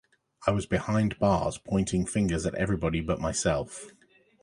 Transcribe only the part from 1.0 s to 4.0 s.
bars, pointing fingers at everybody but myself.